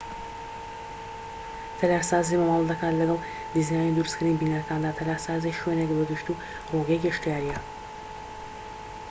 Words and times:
تەلارسازی 1.79 2.39
مامەلە 2.43 2.67
دەکات 2.71 2.93
لەگڵ 3.01 3.19
دیزاین 3.55 3.89
و 3.91 3.95
دروستکردنی 3.97 4.39
بیناکاندا 4.41 4.91
تەلارسازیی 4.99 5.57
شوێنێك 5.59 5.89
بە 5.97 6.03
گشتیی 6.11 6.41
ڕووگەی 6.71 7.03
گەشتیاریە 7.05 7.59